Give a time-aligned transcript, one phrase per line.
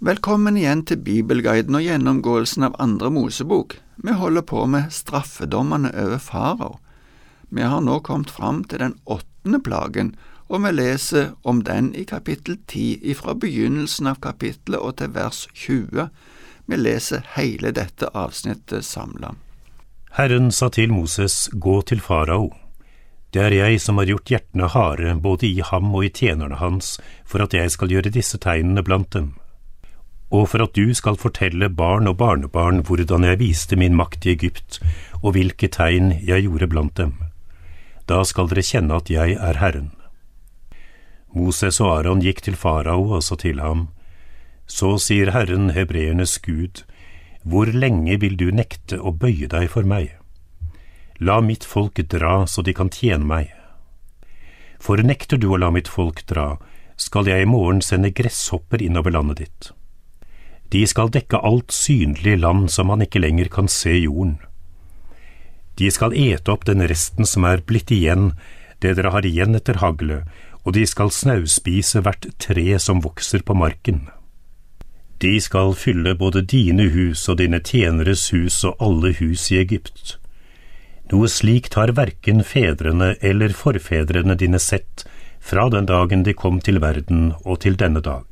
[0.00, 3.74] Velkommen igjen til Bibelguiden og gjennomgåelsen av andre Mosebok.
[4.00, 6.78] Vi holder på med straffedommene over farao.
[7.52, 10.14] Vi har nå kommet fram til den åttende plagen,
[10.48, 15.42] og vi leser om den i kapittel ti, ifra begynnelsen av kapittelet og til vers
[15.66, 16.08] 20.
[16.64, 19.34] Vi leser hele dette avsnittet samla.
[20.16, 22.48] Herren sa til Moses, gå til farao.
[23.36, 26.96] Det er jeg som har gjort hjertene harde både i ham og i tjenerne hans,
[27.28, 29.34] for at jeg skal gjøre disse tegnene blant dem
[30.30, 34.34] og for at du skal fortelle barn og barnebarn hvordan jeg viste min makt i
[34.36, 34.78] Egypt,
[35.22, 37.16] og hvilke tegn jeg gjorde blant dem.
[38.06, 39.90] Da skal dere kjenne at jeg er Herren.
[41.34, 43.88] Moses og Aron gikk til farao og sa til ham,
[44.66, 46.84] Så sier Herren, hebreernes Gud,
[47.42, 50.14] hvor lenge vil du nekte å bøye deg for meg?
[51.18, 53.50] La mitt folk dra så de kan tjene meg.
[54.80, 56.56] For nekter du å la mitt folk dra,
[56.96, 59.70] skal jeg i morgen sende gresshopper innover landet ditt.
[60.70, 64.38] De skal dekke alt synlig land som man ikke lenger kan se jorden.
[65.80, 68.34] De skal ete opp den resten som er blitt igjen,
[68.80, 70.28] det dere har igjen etter haglet,
[70.64, 74.06] og de skal snauspise hvert tre som vokser på marken.
[75.20, 80.16] De skal fylle både dine hus og dine tjeneres hus og alle hus i Egypt.
[81.12, 85.04] Noe slikt har verken fedrene eller forfedrene dine sett
[85.40, 88.26] fra den dagen de kom til verden og til denne dag.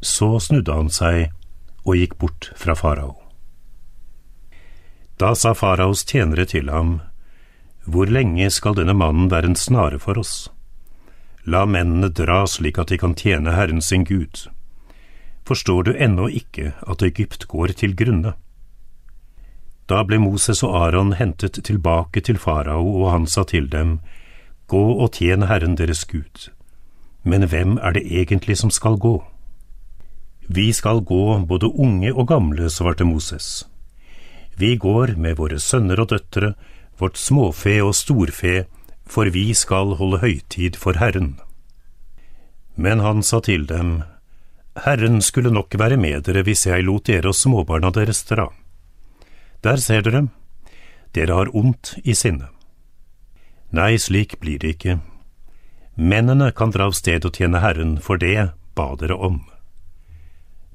[0.00, 1.32] Så snudde han seg
[1.84, 3.16] og gikk bort fra farao.
[5.18, 7.00] Da sa faraos tjenere til ham,
[7.84, 10.50] Hvor lenge skal denne mannen være en snare for oss?
[11.44, 14.48] La mennene dra slik at de kan tjene Herren sin Gud.
[15.48, 18.34] Forstår du ennå ikke at Egypt går til grunne?
[19.88, 23.98] Da ble Moses og Aron hentet tilbake til farao, og han sa til dem,
[24.68, 26.50] Gå og tjen Herren deres Gud.
[27.24, 29.24] Men hvem er det egentlig som skal gå?
[30.50, 33.66] Vi skal gå både unge og gamle, svarte Moses.
[34.56, 36.54] Vi går med våre sønner og døtre,
[36.96, 38.64] vårt småfe og storfe,
[39.04, 41.36] for vi skal holde høytid for Herren.
[42.76, 44.00] Men han sa til dem,
[44.86, 48.48] Herren skulle nok være med dere hvis jeg lot dere og småbarna deres dra.
[49.60, 50.28] Der ser dere,
[51.12, 52.48] dere har ondt i sinne.
[53.68, 54.96] Nei, slik blir det ikke.
[55.98, 59.42] Mennene kan dra av sted og tjene Herren, for det ba dere om.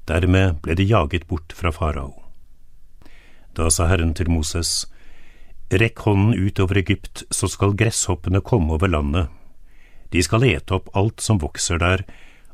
[0.08, 2.12] Dermed ble de jaget bort fra farao.
[3.54, 4.84] Da sa Herren til Moses,
[5.72, 9.32] Rekk hånden ut over Egypt, så skal gresshoppene komme over landet.
[10.12, 12.04] De skal ete opp alt som vokser der,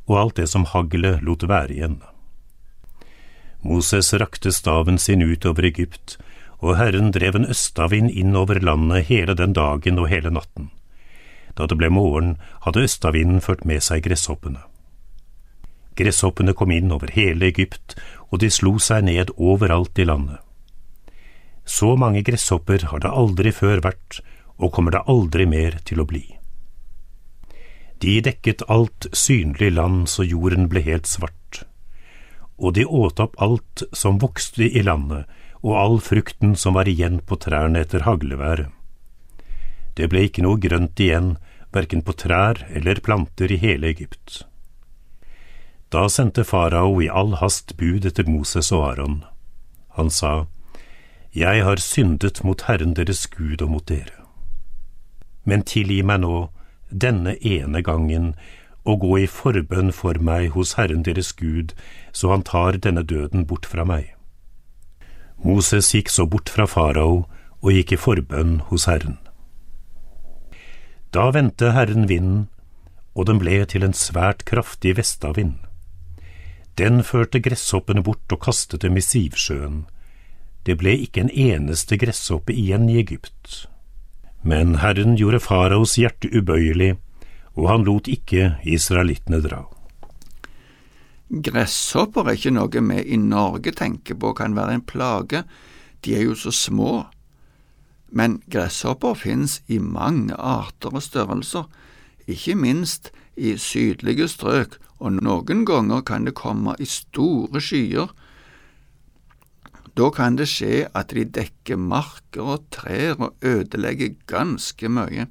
[0.06, 1.98] og alt det som haglet lot være igjen.
[3.60, 6.16] Moses rakte staven sin ut over Egypt,
[6.60, 10.70] og Herren drev en østavind inn over landet hele den dagen og hele natten.
[11.58, 14.62] Da det ble morgen, hadde østavinden ført med seg gresshoppene.
[15.98, 17.96] Gresshoppene kom inn over hele Egypt,
[18.30, 20.38] og de slo seg ned overalt i landet.
[21.64, 24.20] Så mange gresshopper har det aldri før vært,
[24.58, 26.24] og kommer det aldri mer til å bli.
[28.00, 31.62] De dekket alt synlig land så jorden ble helt svart,
[32.56, 35.28] og de åt opp alt som vokste i landet,
[35.60, 38.70] og all frukten som var igjen på trærne etter hagleværet.
[39.96, 41.34] Det ble ikke noe grønt igjen,
[41.74, 44.46] verken på trær eller planter i hele Egypt.
[45.92, 49.24] Da sendte farao i all hast bud etter Moses og Aron.
[49.98, 50.46] Han sa,
[51.34, 54.14] Jeg har syndet mot Herren deres Gud og mot dere.
[55.44, 56.50] Men tilgi meg nå,
[56.90, 58.34] denne ene gangen,
[58.84, 61.74] og gå i forbønn for meg hos Herren deres Gud,
[62.12, 64.14] så han tar denne døden bort fra meg.
[65.42, 67.24] Moses gikk så bort fra farao
[67.60, 69.18] og gikk i forbønn hos Herren.
[71.10, 72.46] Da vendte Herren vinden,
[73.14, 75.58] og den ble til en svært kraftig vestavind.
[76.78, 79.84] Den førte gresshoppene bort og kastet dem i Sivsjøen.
[80.66, 83.66] Det ble ikke en eneste gresshoppe igjen i Egypt.
[84.42, 86.94] Men Herren gjorde faraos hjerte ubøyelig,
[87.56, 89.64] og han lot ikke israelittene dra.
[91.30, 95.44] Gresshopper er ikke noe vi i Norge tenker på kan være en plage,
[96.04, 97.04] de er jo så små.
[98.10, 101.68] Men gresshopper finnes i mange arter og størrelser,
[102.26, 108.12] ikke minst i sydlige strøk, og noen ganger kan det komme i store skyer.
[109.96, 115.26] Da kan det skje at de dekker marker og trær og ødelegger ganske mye.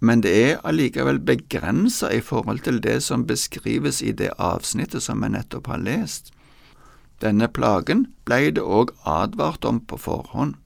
[0.00, 5.20] Men det er allikevel begrensa i forhold til det som beskrives i det avsnittet som
[5.24, 6.32] vi nettopp har lest.
[7.20, 10.56] Denne plagen blei det òg advart om på forhånd.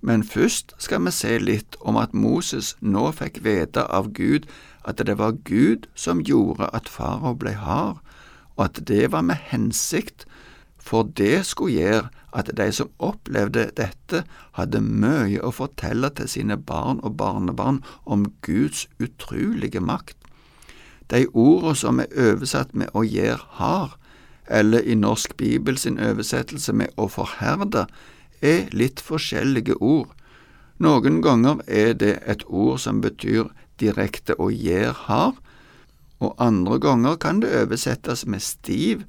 [0.00, 4.46] Men først skal vi se litt om at Moses nå fikk vite av Gud
[4.88, 7.98] at det var Gud som gjorde at farao ble hard,
[8.56, 10.24] og at det var med hensikt,
[10.78, 14.22] for det skulle gjøre at de som opplevde dette,
[14.56, 20.16] hadde mye å fortelle til sine barn og barnebarn om Guds utrolige makt.
[21.10, 23.96] De ordene som er oversatt med å gjøre hard,
[24.48, 27.86] eller i Norsk Bibel sin oversettelse med å forherde,
[28.42, 30.10] er litt forskjellige ord.
[30.78, 33.50] Noen ganger er det et ord som betyr
[33.80, 35.38] direkte å gjøre hard,
[36.18, 39.04] og andre ganger kan det oversettes med stiv,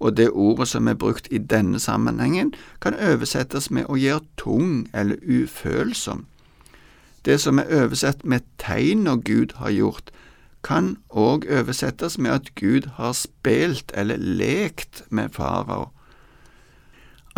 [0.00, 4.88] og det ordet som er brukt i denne sammenhengen, kan oversettes med å gjøre tung
[4.96, 6.24] eller ufølsom.
[7.24, 10.12] Det som er oversett med tegn når Gud har gjort,
[10.64, 15.90] kan òg oversettes med at Gud har spilt eller lekt med farao.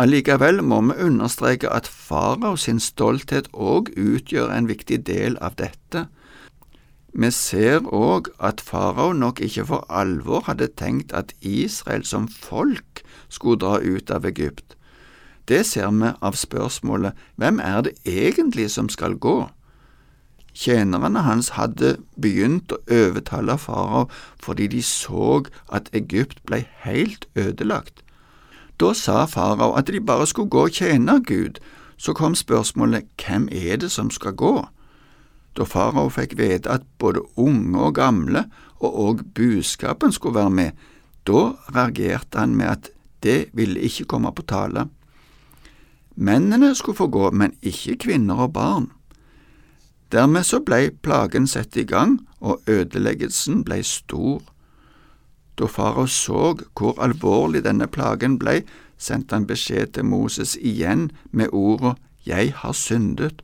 [0.01, 6.07] Allikevel må vi understreke at farao sin stolthet òg utgjør en viktig del av dette.
[7.13, 13.03] Vi ser òg at farao nok ikke for alvor hadde tenkt at Israel som folk
[13.29, 14.73] skulle dra ut av Egypt.
[15.47, 19.49] Det ser vi av spørsmålet Hvem er det egentlig som skal gå?
[20.53, 24.07] Tjenerne hans hadde begynt å overtale farao
[24.41, 28.02] fordi de så at Egypt ble helt ødelagt.
[28.79, 31.59] Da sa farao at de bare skulle gå og tjene Gud.
[31.97, 34.65] Så kom spørsmålet hvem er det som skal gå?
[35.57, 38.47] Da farao fikk vite at både unge og gamle
[38.83, 40.71] og òg buskapen skulle være med,
[41.27, 42.89] da reagerte han med at
[43.23, 44.87] det ville ikke komme på tale.
[46.15, 48.91] Mennene skulle få gå, men ikke kvinner og barn.
[50.11, 54.43] Dermed så blei plagen satt i gang, og ødeleggelsen blei stor.
[55.63, 58.65] Da farao så hvor alvorlig denne plagen blei,
[58.99, 61.93] sendte han beskjed til Moses igjen med ordet
[62.27, 63.39] Jeg har syndet,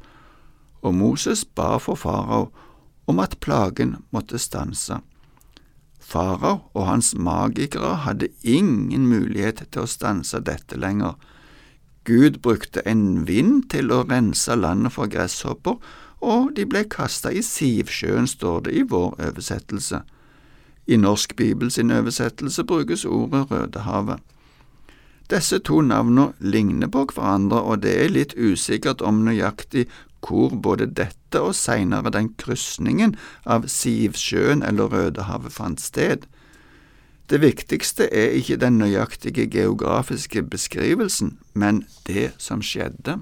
[0.83, 2.49] og Moses ba for farao
[3.07, 4.99] om at plagen måtte stanse.
[5.99, 11.15] Farao og hans magikere hadde ingen mulighet til å stanse dette lenger.
[12.03, 15.79] Gud brukte en vind til å rense landet for gresshopper,
[16.19, 20.03] og de ble kasta i Sivsjøen, står det i vår oversettelse.
[20.89, 24.19] I Norsk Bibel sin oversettelse brukes ordet Rødehavet.
[25.29, 29.85] Disse to navnene ligner på hverandre, og det er litt usikkert om nøyaktig
[30.25, 33.13] hvor både dette og senere den krysningen
[33.45, 36.25] av Sivsjøen eller Rødehavet fant sted.
[37.29, 43.19] Det viktigste er ikke den nøyaktige geografiske beskrivelsen, men det som skjedde.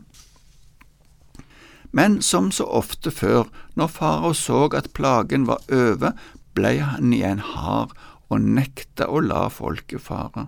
[1.92, 6.16] Men som så ofte før, når farao så at plagen var over,
[6.58, 7.94] ble han igjen hard
[8.28, 10.48] og nekta å la folket fare.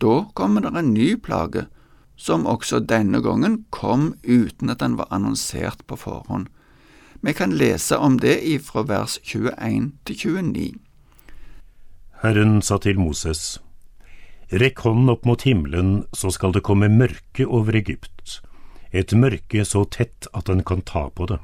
[0.00, 1.66] Da kommer det en ny plage,
[2.16, 6.50] som også denne gangen kom uten at den var annonsert på forhånd.
[7.24, 10.68] Vi kan lese om det ifra vers 21 til 29.
[12.20, 13.58] Herren sa til Moses,
[14.50, 18.40] Rekk hånden opp mot himmelen, så skal det komme mørke over Egypt
[18.90, 21.38] et mørke så tett at en kan ta på det.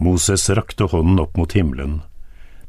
[0.00, 2.00] Moses rakte hånden opp mot himmelen.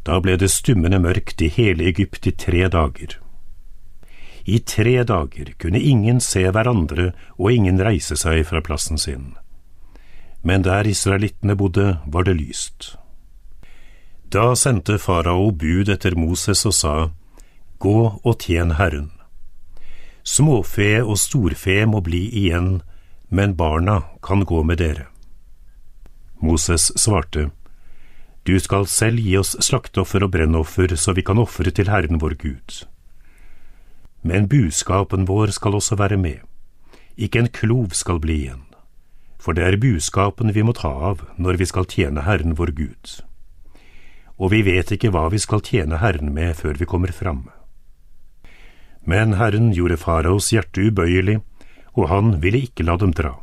[0.05, 3.17] Da ble det stummende mørkt i hele Egypt i tre dager.
[4.45, 9.35] I tre dager kunne ingen se hverandre og ingen reise seg fra plassen sin.
[10.41, 12.95] Men der israelittene bodde, var det lyst.
[14.33, 16.95] Da sendte farao bud etter Moses og sa,
[17.77, 19.11] Gå og tjen Herren.
[20.23, 22.81] Småfe og storfe må bli igjen
[23.31, 25.05] men barna kan gå med dere.
[26.39, 27.49] Moses svarte,
[28.43, 32.33] Du skal selv gi oss slakteoffer og brennoffer, så vi kan ofre til Herren vår
[32.41, 32.77] Gud.
[34.25, 36.41] Men buskapen vår skal også være med,
[37.17, 38.63] ikke en klov skal bli igjen,
[39.41, 43.21] for det er buskapen vi må ta av når vi skal tjene Herren vår Gud.
[44.41, 47.45] Og vi vet ikke hva vi skal tjene Herren med før vi kommer fram.
[49.05, 51.41] Men Herren gjorde faraos hjerte ubøyelig,
[51.93, 53.35] og han ville ikke la dem dra.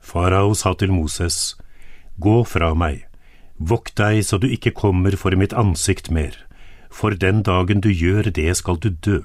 [0.00, 1.56] Farao sa til Moses,
[2.20, 3.06] Gå fra meg,
[3.68, 6.34] vokt deg så du ikke kommer for mitt ansikt mer,
[6.90, 9.20] for den dagen du gjør det skal du dø.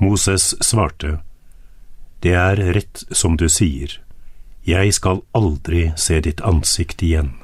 [0.00, 1.20] Moses svarte,
[2.22, 4.00] Det er rett som du sier,
[4.64, 7.34] jeg skal aldri se ditt ansikt igjen.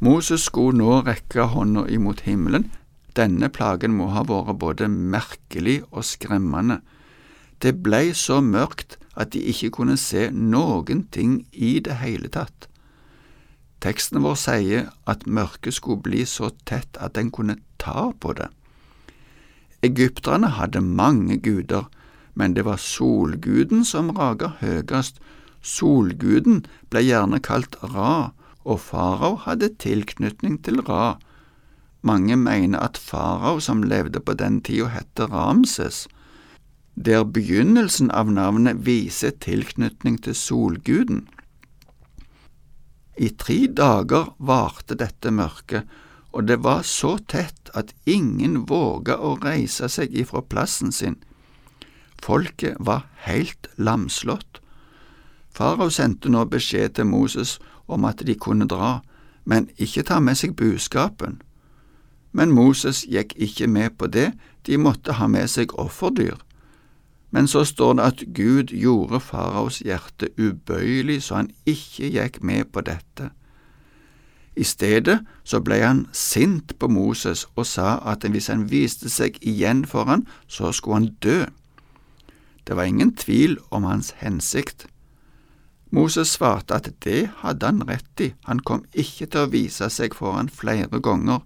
[0.00, 2.70] Moses skulle nå rekke hånda imot himmelen,
[3.18, 6.80] denne plagen må ha vært både merkelig og skremmende.
[7.58, 12.68] Det blei så mørkt at de ikke kunne se noen ting i det hele tatt.
[13.80, 18.48] Teksten vår sier at mørket skulle bli så tett at en kunne ta på det.
[19.86, 21.86] Egypterne hadde mange guder,
[22.34, 25.20] men det var solguden som raga høyest.
[25.62, 28.32] Solguden ble gjerne kalt Ra,
[28.66, 31.18] og farao hadde tilknytning til Ra.
[32.02, 36.06] mange mener at farao som levde på den tida, hette Ramses,
[36.94, 41.28] der begynnelsen av navnet viser tilknytning til solguden.
[43.18, 45.88] I tre dager varte dette mørket,
[46.30, 51.16] og det var så tett at ingen våga å reise seg ifra plassen sin.
[52.22, 54.60] Folket var helt lamslått.
[55.50, 57.56] Farao sendte nå beskjed til Moses
[57.86, 59.00] om at de kunne dra,
[59.44, 61.40] men ikke ta med seg buskapen.
[62.30, 64.30] Men Moses gikk ikke med på det,
[64.66, 66.36] de måtte ha med seg offerdyr.
[67.30, 72.70] Men så står det at Gud gjorde faraos hjerte ubøyelig så han ikke gikk med
[72.72, 73.30] på dette.
[74.58, 79.38] I stedet så ble han sint på Moses og sa at hvis han viste seg
[79.46, 81.44] igjen for han, så skulle han dø.
[82.66, 84.88] Det var ingen tvil om hans hensikt.
[85.90, 90.16] Moses svarte at det hadde han rett i, han kom ikke til å vise seg
[90.16, 91.40] for han flere ganger.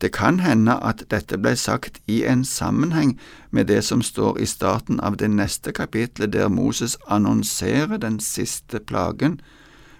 [0.00, 3.18] Det kan hende at dette ble sagt i en sammenheng
[3.50, 8.80] med det som står i starten av det neste kapitlet, der Moses annonserer den siste
[8.80, 9.40] plagen,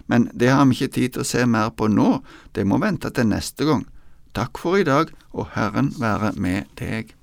[0.07, 2.21] men det har vi ikke tid til å se mer på nå,
[2.55, 3.85] det må vente til neste gang.
[4.33, 7.13] Takk for i dag, og Herren være med deg.